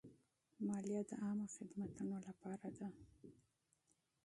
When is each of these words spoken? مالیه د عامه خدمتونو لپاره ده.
مالیه 0.67 1.01
د 1.09 1.11
عامه 1.23 1.47
خدمتونو 1.55 2.15
لپاره 2.27 2.67
ده. 2.79 2.87